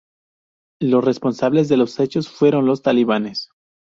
Los 0.81 1.05
responsables 1.05 1.69
de 1.69 1.77
los 1.77 1.99
hechos 1.99 2.27
fueron 2.27 2.65
los 2.65 2.81
talibanes. 2.81 3.51